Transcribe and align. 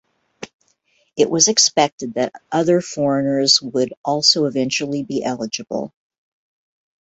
It 1.15 1.29
was 1.29 1.47
expected 1.47 2.15
that 2.15 2.33
other 2.51 2.81
foreigners 2.81 3.61
would 3.61 3.93
also 4.03 4.45
eventually 4.47 5.03
be 5.03 5.23
eligible. 5.23 5.93